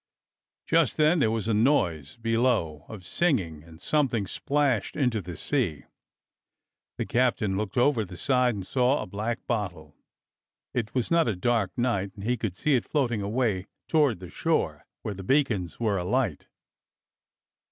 Just 0.65 0.97
then 0.97 1.19
there 1.19 1.29
was 1.29 1.47
a 1.47 1.53
noise 1.53 2.17
below 2.17 2.85
of 2.89 3.05
singing, 3.05 3.61
and 3.63 3.79
292 3.79 3.79
DOCTOR 3.79 3.81
SYN 3.81 3.89
something 3.91 4.27
splashed 4.27 4.95
into 4.95 5.21
the 5.21 5.37
sea. 5.37 5.83
The 6.97 7.05
captain 7.05 7.55
looked 7.55 7.77
over 7.77 8.03
the 8.03 8.17
side 8.17 8.55
and 8.55 8.65
saw 8.65 9.03
a 9.03 9.05
black 9.05 9.45
bottle. 9.45 9.95
It 10.73 10.95
was 10.95 11.11
not 11.11 11.27
a 11.27 11.35
dark 11.35 11.77
night, 11.77 12.13
and 12.15 12.23
he 12.23 12.35
could 12.35 12.55
see 12.55 12.73
it 12.73 12.83
floating 12.89 13.21
away 13.21 13.67
toward 13.87 14.21
the 14.21 14.31
shore, 14.31 14.87
where 15.03 15.13
the 15.13 15.21
beacons 15.21 15.79
were 15.79 15.99
alight. 15.99 16.47